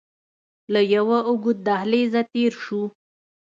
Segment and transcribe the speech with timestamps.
[0.73, 2.81] له يوه اوږد دهليزه تېر سو.